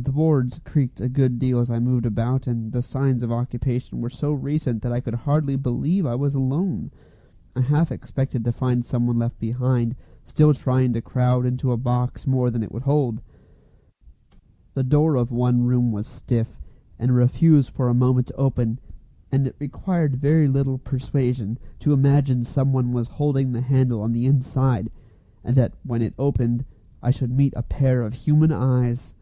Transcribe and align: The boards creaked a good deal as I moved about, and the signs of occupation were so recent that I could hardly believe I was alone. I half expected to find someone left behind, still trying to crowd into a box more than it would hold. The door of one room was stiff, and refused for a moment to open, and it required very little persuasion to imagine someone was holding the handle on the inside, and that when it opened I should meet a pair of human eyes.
The 0.00 0.12
boards 0.12 0.60
creaked 0.62 1.00
a 1.00 1.08
good 1.08 1.40
deal 1.40 1.58
as 1.58 1.72
I 1.72 1.80
moved 1.80 2.06
about, 2.06 2.46
and 2.46 2.70
the 2.70 2.82
signs 2.82 3.24
of 3.24 3.32
occupation 3.32 4.00
were 4.00 4.08
so 4.08 4.32
recent 4.32 4.80
that 4.82 4.92
I 4.92 5.00
could 5.00 5.14
hardly 5.16 5.56
believe 5.56 6.06
I 6.06 6.14
was 6.14 6.36
alone. 6.36 6.92
I 7.56 7.62
half 7.62 7.90
expected 7.90 8.44
to 8.44 8.52
find 8.52 8.84
someone 8.84 9.18
left 9.18 9.40
behind, 9.40 9.96
still 10.22 10.54
trying 10.54 10.92
to 10.92 11.02
crowd 11.02 11.44
into 11.46 11.72
a 11.72 11.76
box 11.76 12.28
more 12.28 12.48
than 12.48 12.62
it 12.62 12.70
would 12.70 12.84
hold. 12.84 13.20
The 14.74 14.84
door 14.84 15.16
of 15.16 15.32
one 15.32 15.64
room 15.64 15.90
was 15.90 16.06
stiff, 16.06 16.60
and 16.96 17.10
refused 17.10 17.70
for 17.70 17.88
a 17.88 17.94
moment 17.94 18.28
to 18.28 18.36
open, 18.36 18.78
and 19.32 19.48
it 19.48 19.56
required 19.58 20.14
very 20.14 20.46
little 20.46 20.78
persuasion 20.78 21.58
to 21.80 21.92
imagine 21.92 22.44
someone 22.44 22.92
was 22.92 23.08
holding 23.08 23.50
the 23.50 23.62
handle 23.62 24.00
on 24.02 24.12
the 24.12 24.26
inside, 24.26 24.92
and 25.42 25.56
that 25.56 25.74
when 25.82 26.02
it 26.02 26.14
opened 26.20 26.64
I 27.02 27.10
should 27.10 27.32
meet 27.32 27.52
a 27.56 27.62
pair 27.64 28.02
of 28.02 28.14
human 28.14 28.52
eyes. 28.52 29.14